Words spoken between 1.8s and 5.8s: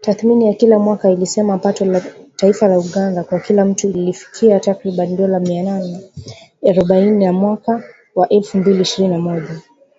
la taifa la Uganda kwa kila mtu lilifikia takriban dola mia